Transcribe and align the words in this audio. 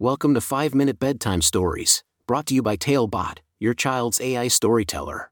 Welcome 0.00 0.34
to 0.34 0.40
5 0.40 0.74
Minute 0.74 0.98
Bedtime 0.98 1.40
Stories, 1.40 2.02
brought 2.26 2.46
to 2.46 2.54
you 2.54 2.62
by 2.62 2.74
Talebot, 2.74 3.38
your 3.60 3.74
child's 3.74 4.20
AI 4.20 4.48
storyteller. 4.48 5.30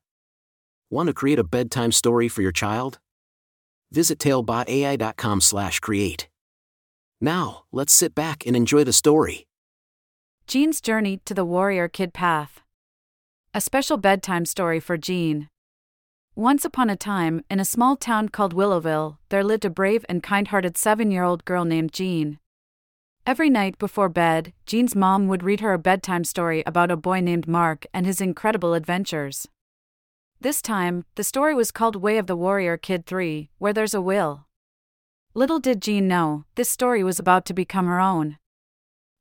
Want 0.89 1.09
to 1.09 1.13
create 1.13 1.41
a 1.41 1.45
bedtime 1.45 1.91
story 1.91 2.29
for 2.29 2.43
your 2.43 2.53
child? 2.53 3.01
Visit 3.91 4.21
talebotai.com/create. 4.21 6.29
Now, 7.21 7.65
let's 7.73 7.93
sit 7.93 8.15
back 8.15 8.47
and 8.47 8.55
enjoy 8.55 8.85
the 8.85 8.93
story. 8.93 9.49
Jean's 10.47 10.81
Journey 10.81 11.17
to 11.25 11.35
the 11.35 11.45
Warrior 11.45 11.89
Kid 11.89 12.15
Path. 12.15 12.61
A 13.53 13.61
special 13.61 13.97
bedtime 13.97 14.47
story 14.47 14.79
for 14.79 14.97
Jean. 14.97 15.49
Once 16.37 16.65
upon 16.65 16.89
a 16.89 16.95
time, 16.95 17.43
in 17.51 17.59
a 17.59 17.65
small 17.65 17.97
town 17.97 18.29
called 18.29 18.55
Willowville, 18.55 19.19
there 19.29 19.43
lived 19.43 19.65
a 19.65 19.71
brave 19.71 20.05
and 20.09 20.23
kind 20.23 20.47
hearted 20.47 20.77
seven 20.77 21.11
year 21.11 21.25
old 21.25 21.45
girl 21.45 21.65
named 21.65 21.93
Jean. 21.93 22.39
Every 23.25 23.51
night 23.51 23.79
before 23.79 24.09
bed, 24.09 24.53
Jean's 24.67 24.97
mom 24.97 25.29
would 25.29 25.45
read 25.45 25.61
her 25.61 25.73
a 25.73 25.79
bedtime 25.79 26.25
story 26.25 26.65
about 26.67 26.91
a 26.91 26.97
boy 26.97 27.21
named 27.21 27.47
Mark 27.47 27.87
and 27.95 28.05
his 28.05 28.21
incredible 28.21 28.75
adventures. 28.75 29.47
This 30.41 30.61
time, 30.61 31.05
the 31.15 31.23
story 31.23 31.55
was 31.55 31.71
called 31.71 31.95
Way 31.95 32.19
of 32.19 32.27
the 32.27 32.35
Warrior 32.35 32.77
Kid 32.77 33.07
3, 33.07 33.49
Where 33.59 33.73
There's 33.73 33.95
a 33.95 34.01
Will. 34.01 34.47
Little 35.35 35.61
did 35.61 35.81
Jean 35.81 36.09
know, 36.09 36.47
this 36.57 36.69
story 36.69 37.05
was 37.05 37.21
about 37.21 37.45
to 37.47 37.55
become 37.55 37.87
her 37.87 38.01
own. 38.01 38.39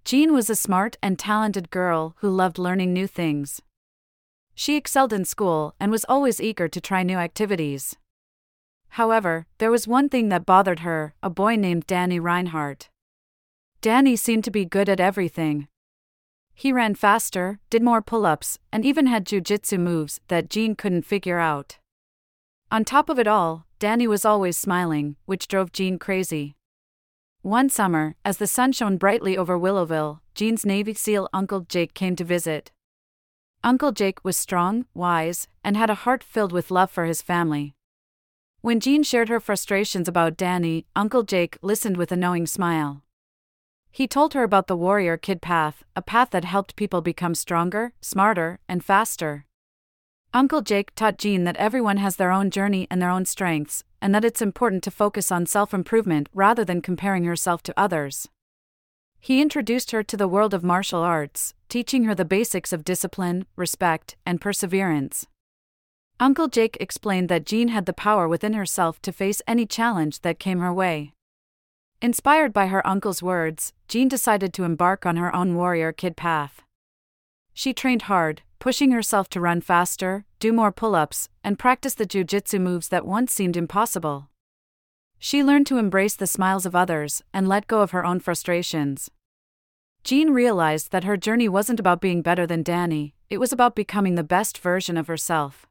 Jean 0.04 0.34
was 0.34 0.49
a 0.49 0.55
smart 0.55 0.98
and 1.04 1.20
talented 1.20 1.70
girl 1.70 2.15
who 2.21 2.29
loved 2.31 2.57
learning 2.57 2.91
new 2.91 3.05
things. 3.05 3.62
She 4.55 4.77
excelled 4.77 5.13
in 5.13 5.26
school 5.26 5.76
and 5.79 5.91
was 5.91 6.05
always 6.09 6.41
eager 6.41 6.68
to 6.68 6.81
try 6.81 7.04
new 7.04 7.18
activities. 7.18 7.95
However, 8.90 9.45
there 9.59 9.70
was 9.70 9.88
one 9.88 10.09
thing 10.09 10.29
that 10.29 10.48
bothered 10.48 10.79
her 10.79 11.13
a 11.21 11.29
boy 11.29 11.55
named 11.55 11.85
Danny 11.85 12.20
Reinhardt. 12.20 12.90
Danny 13.81 14.16
seemed 14.16 14.44
to 14.44 14.52
be 14.52 14.63
good 14.63 14.88
at 14.88 14.99
everything. 14.99 15.67
He 16.53 16.71
ran 16.71 16.94
faster, 16.94 17.59
did 17.71 17.81
more 17.81 18.04
pull 18.04 18.27
ups, 18.27 18.59
and 18.71 18.85
even 18.85 19.07
had 19.07 19.26
jujitsu 19.26 19.79
moves 19.79 20.21
that 20.27 20.51
Jean 20.51 20.76
couldn't 20.76 21.01
figure 21.01 21.40
out. 21.40 21.79
On 22.71 22.85
top 22.85 23.09
of 23.09 23.18
it 23.18 23.26
all, 23.26 23.65
Danny 23.79 24.07
was 24.07 24.24
always 24.24 24.55
smiling, 24.55 25.15
which 25.26 25.48
drove 25.48 25.71
Jean 25.71 25.98
crazy. 25.98 26.55
One 27.41 27.70
summer, 27.70 28.15
as 28.24 28.37
the 28.37 28.46
sun 28.46 28.71
shone 28.71 28.98
brightly 28.98 29.35
over 29.35 29.57
Willowville, 29.57 30.20
Jean's 30.35 30.63
Navy 30.63 30.93
SEAL 30.93 31.27
Uncle 31.34 31.62
Jake 31.62 31.96
came 31.96 32.15
to 32.18 32.24
visit. 32.24 32.71
Uncle 33.63 33.91
Jake 33.91 34.24
was 34.24 34.37
strong, 34.37 34.85
wise, 34.93 35.48
and 35.63 35.76
had 35.76 35.90
a 35.90 35.96
heart 36.05 36.24
filled 36.24 36.52
with 36.52 36.70
love 36.70 36.91
for 36.91 37.05
his 37.05 37.24
family. 37.24 37.74
When 38.62 38.79
Jean 38.79 39.02
shared 39.02 39.29
her 39.29 39.40
frustrations 39.40 40.07
about 40.07 40.37
Danny, 40.37 40.85
Uncle 40.96 41.24
Jake 41.24 41.57
listened 41.63 41.98
with 41.98 42.12
a 42.12 42.15
knowing 42.15 42.46
smile. 42.46 43.02
He 43.91 44.07
told 44.07 44.34
her 44.34 44.43
about 44.43 44.67
the 44.67 44.77
Warrior 44.77 45.17
Kid 45.17 45.41
path, 45.41 45.84
a 45.95 46.01
path 46.01 46.29
that 46.31 46.45
helped 46.45 46.77
people 46.77 47.01
become 47.01 47.35
stronger, 47.35 47.93
smarter, 47.99 48.59
and 48.67 48.84
faster. 48.84 49.45
Uncle 50.34 50.61
Jake 50.61 50.95
taught 50.95 51.17
Jean 51.17 51.43
that 51.43 51.57
everyone 51.57 51.97
has 51.97 52.15
their 52.15 52.31
own 52.31 52.49
journey 52.49 52.87
and 52.89 53.01
their 53.01 53.09
own 53.09 53.25
strengths, 53.25 53.84
and 54.01 54.15
that 54.15 54.23
it's 54.23 54.41
important 54.41 54.81
to 54.84 54.91
focus 54.91 55.29
on 55.29 55.45
self 55.45 55.73
improvement 55.73 56.29
rather 56.34 56.63
than 56.63 56.81
comparing 56.81 57.25
herself 57.25 57.62
to 57.63 57.73
others. 57.77 58.29
He 59.19 59.41
introduced 59.41 59.91
her 59.91 60.03
to 60.03 60.15
the 60.15 60.27
world 60.27 60.53
of 60.53 60.63
martial 60.63 61.01
arts, 61.01 61.53
teaching 61.67 62.05
her 62.05 62.15
the 62.15 62.25
basics 62.25 62.71
of 62.71 62.85
discipline, 62.85 63.45
respect, 63.57 64.16
and 64.25 64.39
perseverance. 64.39 65.28
Uncle 66.17 66.47
Jake 66.47 66.78
explained 66.79 67.28
that 67.28 67.45
Jean 67.45 67.67
had 67.67 67.85
the 67.85 67.94
power 67.94 68.28
within 68.28 68.53
herself 68.53 69.01
to 69.01 69.12
face 69.12 69.41
any 69.45 69.66
challenge 69.66 70.22
that 70.22 70.39
came 70.39 70.59
her 70.59 70.73
way. 70.73 71.13
Inspired 72.03 72.52
by 72.52 72.66
her 72.66 72.85
uncle's 72.88 73.22
words, 73.22 73.74
Jean 73.88 74.07
decided 74.07 74.53
to 74.53 74.63
embark 74.63 75.06
on 75.06 75.18
her 75.18 75.34
own 75.35 75.56
warrior 75.56 75.91
kid 75.91 76.18
path. 76.18 76.63
She 77.53 77.75
trained 77.75 78.03
hard, 78.03 78.41
pushing 78.58 78.90
herself 78.90 79.30
to 79.30 79.40
run 79.40 79.62
faster, 79.62 80.25
do 80.40 80.52
more 80.52 80.72
pull 80.72 80.96
ups, 80.96 81.30
and 81.44 81.59
practice 81.59 81.94
the 81.94 82.08
jujitsu 82.08 82.59
moves 82.59 82.88
that 82.90 83.06
once 83.06 83.31
seemed 83.31 83.56
impossible. 83.56 84.30
She 85.20 85.44
learned 85.44 85.68
to 85.68 85.78
embrace 85.78 86.16
the 86.16 86.25
smiles 86.25 86.66
of 86.66 86.75
others 86.75 87.22
and 87.31 87.48
let 87.48 87.68
go 87.68 87.81
of 87.81 87.92
her 87.92 88.04
own 88.04 88.20
frustrations. 88.20 89.12
Jean 90.04 90.31
realized 90.31 90.92
that 90.92 91.04
her 91.04 91.18
journey 91.18 91.48
wasn't 91.48 91.80
about 91.80 92.02
being 92.02 92.24
better 92.24 92.48
than 92.48 92.64
Danny, 92.64 93.14
it 93.30 93.38
was 93.38 93.54
about 93.54 93.75
becoming 93.75 94.16
the 94.16 94.24
best 94.24 94.58
version 94.58 94.98
of 94.98 95.06
herself. 95.06 95.68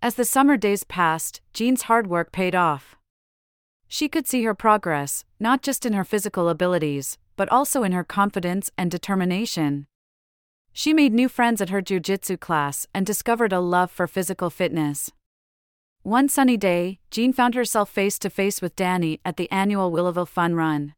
As 0.00 0.14
the 0.14 0.24
summer 0.24 0.56
days 0.56 0.84
passed, 0.84 1.42
Jean's 1.52 1.82
hard 1.82 2.06
work 2.06 2.32
paid 2.32 2.54
off. 2.54 2.96
She 3.94 4.08
could 4.08 4.26
see 4.26 4.42
her 4.42 4.54
progress, 4.54 5.24
not 5.38 5.62
just 5.62 5.86
in 5.86 5.92
her 5.92 6.02
physical 6.02 6.48
abilities, 6.48 7.16
but 7.36 7.48
also 7.48 7.84
in 7.84 7.92
her 7.92 8.02
confidence 8.02 8.68
and 8.76 8.90
determination. 8.90 9.86
She 10.72 10.92
made 10.92 11.12
new 11.12 11.28
friends 11.28 11.60
at 11.60 11.70
her 11.70 11.80
jujitsu 11.80 12.40
class 12.40 12.88
and 12.92 13.06
discovered 13.06 13.52
a 13.52 13.60
love 13.60 13.92
for 13.92 14.08
physical 14.08 14.50
fitness. 14.50 15.12
One 16.02 16.28
sunny 16.28 16.56
day, 16.56 16.98
Jean 17.12 17.32
found 17.32 17.54
herself 17.54 17.88
face 17.88 18.18
to 18.18 18.30
face 18.30 18.60
with 18.60 18.74
Danny 18.74 19.20
at 19.24 19.36
the 19.36 19.48
annual 19.52 19.92
Willowville 19.92 20.26
Fun 20.26 20.56
Run. 20.56 20.94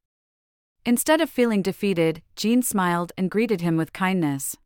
Instead 0.86 1.20
of 1.20 1.28
feeling 1.28 1.60
defeated, 1.60 2.22
Jean 2.34 2.62
smiled 2.62 3.12
and 3.18 3.30
greeted 3.30 3.60
him 3.60 3.76
with 3.76 3.92
kindness. 3.92 4.56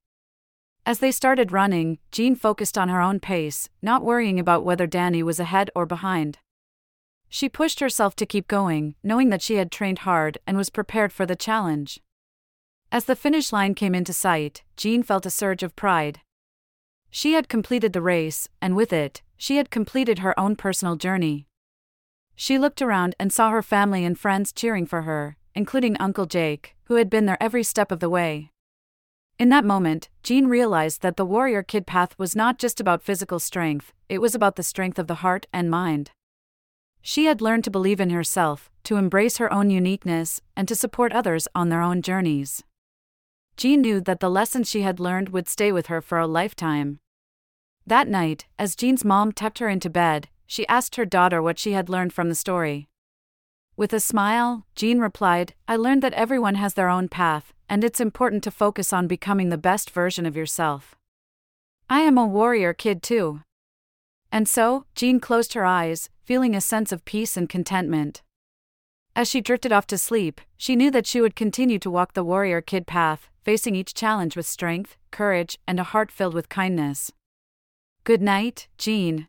As 0.86 1.00
they 1.00 1.10
started 1.10 1.50
running, 1.50 1.98
Jean 2.12 2.36
focused 2.36 2.78
on 2.78 2.90
her 2.90 3.00
own 3.00 3.18
pace, 3.18 3.68
not 3.82 4.04
worrying 4.04 4.38
about 4.38 4.64
whether 4.64 4.86
Danny 4.86 5.20
was 5.20 5.40
ahead 5.40 5.68
or 5.74 5.84
behind. 5.84 6.38
She 7.32 7.48
pushed 7.48 7.78
herself 7.78 8.16
to 8.16 8.26
keep 8.26 8.48
going, 8.48 8.96
knowing 9.04 9.30
that 9.30 9.40
she 9.40 9.54
had 9.54 9.70
trained 9.70 10.00
hard 10.00 10.38
and 10.48 10.56
was 10.56 10.68
prepared 10.68 11.12
for 11.12 11.24
the 11.24 11.36
challenge. 11.36 12.00
As 12.90 13.04
the 13.04 13.14
finish 13.14 13.52
line 13.52 13.76
came 13.76 13.94
into 13.94 14.12
sight, 14.12 14.64
Jean 14.76 15.04
felt 15.04 15.24
a 15.24 15.30
surge 15.30 15.62
of 15.62 15.76
pride. 15.76 16.20
She 17.08 17.34
had 17.34 17.48
completed 17.48 17.92
the 17.92 18.02
race, 18.02 18.48
and 18.60 18.74
with 18.74 18.92
it, 18.92 19.22
she 19.36 19.56
had 19.56 19.70
completed 19.70 20.18
her 20.18 20.38
own 20.38 20.56
personal 20.56 20.96
journey. 20.96 21.46
She 22.34 22.58
looked 22.58 22.82
around 22.82 23.14
and 23.20 23.32
saw 23.32 23.50
her 23.50 23.62
family 23.62 24.04
and 24.04 24.18
friends 24.18 24.52
cheering 24.52 24.86
for 24.86 25.02
her, 25.02 25.36
including 25.54 25.96
Uncle 25.98 26.26
Jake, 26.26 26.74
who 26.84 26.96
had 26.96 27.08
been 27.08 27.26
there 27.26 27.40
every 27.40 27.62
step 27.62 27.92
of 27.92 28.00
the 28.00 28.10
way. 28.10 28.50
In 29.38 29.50
that 29.50 29.64
moment, 29.64 30.08
Jean 30.24 30.48
realized 30.48 31.00
that 31.02 31.16
the 31.16 31.24
warrior 31.24 31.62
kid 31.62 31.86
path 31.86 32.18
was 32.18 32.34
not 32.34 32.58
just 32.58 32.80
about 32.80 33.02
physical 33.02 33.38
strength, 33.38 33.92
it 34.08 34.20
was 34.20 34.34
about 34.34 34.56
the 34.56 34.64
strength 34.64 34.98
of 34.98 35.06
the 35.06 35.22
heart 35.22 35.46
and 35.52 35.70
mind. 35.70 36.10
She 37.02 37.24
had 37.24 37.40
learned 37.40 37.64
to 37.64 37.70
believe 37.70 38.00
in 38.00 38.10
herself, 38.10 38.70
to 38.84 38.96
embrace 38.96 39.38
her 39.38 39.52
own 39.52 39.70
uniqueness, 39.70 40.40
and 40.56 40.68
to 40.68 40.74
support 40.74 41.12
others 41.12 41.48
on 41.54 41.68
their 41.68 41.82
own 41.82 42.02
journeys. 42.02 42.62
Jean 43.56 43.80
knew 43.80 44.00
that 44.00 44.20
the 44.20 44.30
lessons 44.30 44.70
she 44.70 44.82
had 44.82 45.00
learned 45.00 45.30
would 45.30 45.48
stay 45.48 45.72
with 45.72 45.86
her 45.86 46.00
for 46.00 46.18
a 46.18 46.26
lifetime. 46.26 46.98
That 47.86 48.08
night, 48.08 48.46
as 48.58 48.76
Jean's 48.76 49.04
mom 49.04 49.32
tucked 49.32 49.58
her 49.58 49.68
into 49.68 49.90
bed, 49.90 50.28
she 50.46 50.66
asked 50.68 50.96
her 50.96 51.04
daughter 51.04 51.42
what 51.42 51.58
she 51.58 51.72
had 51.72 51.88
learned 51.88 52.12
from 52.12 52.28
the 52.28 52.34
story. 52.34 52.88
With 53.76 53.92
a 53.92 54.00
smile, 54.00 54.66
Jean 54.74 54.98
replied, 54.98 55.54
I 55.66 55.76
learned 55.76 56.02
that 56.02 56.12
everyone 56.14 56.56
has 56.56 56.74
their 56.74 56.88
own 56.88 57.08
path, 57.08 57.52
and 57.68 57.82
it's 57.82 58.00
important 58.00 58.42
to 58.44 58.50
focus 58.50 58.92
on 58.92 59.06
becoming 59.06 59.48
the 59.48 59.56
best 59.56 59.90
version 59.90 60.26
of 60.26 60.36
yourself. 60.36 60.96
I 61.88 62.00
am 62.00 62.18
a 62.18 62.26
warrior 62.26 62.74
kid 62.74 63.02
too. 63.02 63.40
And 64.32 64.48
so, 64.48 64.84
Jean 64.94 65.20
closed 65.20 65.54
her 65.54 65.64
eyes, 65.64 66.08
feeling 66.24 66.54
a 66.54 66.60
sense 66.60 66.92
of 66.92 67.04
peace 67.04 67.36
and 67.36 67.48
contentment. 67.48 68.22
As 69.16 69.28
she 69.28 69.40
drifted 69.40 69.72
off 69.72 69.86
to 69.88 69.98
sleep, 69.98 70.40
she 70.56 70.76
knew 70.76 70.90
that 70.92 71.06
she 71.06 71.20
would 71.20 71.34
continue 71.34 71.78
to 71.80 71.90
walk 71.90 72.14
the 72.14 72.24
warrior 72.24 72.60
kid 72.60 72.86
path, 72.86 73.28
facing 73.42 73.74
each 73.74 73.94
challenge 73.94 74.36
with 74.36 74.46
strength, 74.46 74.96
courage, 75.10 75.58
and 75.66 75.80
a 75.80 75.84
heart 75.84 76.12
filled 76.12 76.34
with 76.34 76.48
kindness. 76.48 77.10
Good 78.04 78.22
night, 78.22 78.68
Jean. 78.78 79.28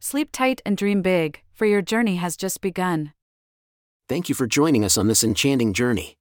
Sleep 0.00 0.30
tight 0.32 0.62
and 0.64 0.76
dream 0.76 1.02
big, 1.02 1.42
for 1.52 1.66
your 1.66 1.82
journey 1.82 2.16
has 2.16 2.36
just 2.36 2.60
begun. 2.60 3.12
Thank 4.08 4.28
you 4.28 4.34
for 4.34 4.46
joining 4.46 4.84
us 4.84 4.96
on 4.96 5.08
this 5.08 5.24
enchanting 5.24 5.72
journey. 5.72 6.16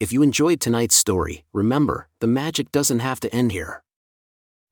If 0.00 0.12
you 0.12 0.22
enjoyed 0.22 0.60
tonight's 0.60 0.94
story, 0.94 1.44
remember, 1.52 2.08
the 2.20 2.26
magic 2.26 2.72
doesn't 2.72 2.98
have 3.00 3.20
to 3.20 3.34
end 3.34 3.52
here. 3.52 3.82